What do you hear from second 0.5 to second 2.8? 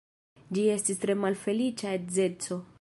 Ĝi estis tre malfeliĉa edzeco.